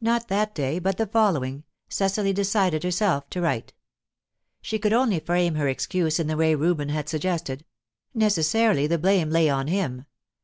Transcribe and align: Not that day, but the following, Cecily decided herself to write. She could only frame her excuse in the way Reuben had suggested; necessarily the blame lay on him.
Not 0.00 0.28
that 0.28 0.54
day, 0.54 0.78
but 0.78 0.96
the 0.96 1.08
following, 1.08 1.64
Cecily 1.88 2.32
decided 2.32 2.84
herself 2.84 3.28
to 3.30 3.40
write. 3.40 3.72
She 4.62 4.78
could 4.78 4.92
only 4.92 5.18
frame 5.18 5.56
her 5.56 5.66
excuse 5.66 6.20
in 6.20 6.28
the 6.28 6.36
way 6.36 6.54
Reuben 6.54 6.90
had 6.90 7.08
suggested; 7.08 7.64
necessarily 8.14 8.86
the 8.86 8.96
blame 8.96 9.30
lay 9.30 9.50
on 9.50 9.66
him. 9.66 10.04